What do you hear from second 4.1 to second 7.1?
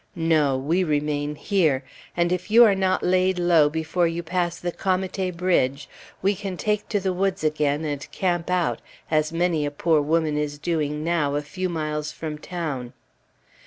pass the Comite Bridge, we can take to